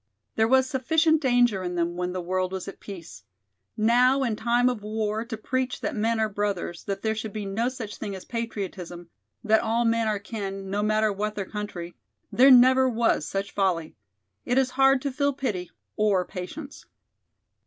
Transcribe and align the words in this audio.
There 0.35 0.47
was 0.47 0.67
sufficient 0.67 1.21
danger 1.21 1.61
in 1.61 1.75
them 1.75 1.95
when 1.95 2.11
the 2.11 2.23
world 2.23 2.53
was 2.53 2.67
at 2.67 2.79
peace. 2.79 3.21
Now 3.77 4.23
in 4.23 4.35
time 4.35 4.67
of 4.67 4.81
war 4.81 5.23
to 5.23 5.37
preach 5.37 5.81
that 5.81 5.95
men 5.95 6.19
are 6.19 6.27
brothers, 6.27 6.83
that 6.85 7.03
there 7.03 7.13
should 7.13 7.31
be 7.33 7.45
no 7.45 7.69
such 7.69 7.97
thing 7.97 8.15
as 8.15 8.25
patriotism, 8.25 9.11
that 9.43 9.61
all 9.61 9.85
men 9.85 10.07
are 10.07 10.17
kin, 10.17 10.71
no 10.71 10.81
matter 10.81 11.13
what 11.13 11.35
their 11.35 11.45
country, 11.45 11.93
there 12.31 12.49
never 12.49 12.89
was 12.89 13.27
such 13.27 13.51
folly. 13.51 13.95
It 14.43 14.57
is 14.57 14.71
hard 14.71 15.03
to 15.03 15.11
feel 15.11 15.33
pity 15.33 15.69
or 15.97 16.25
patience." 16.25 16.85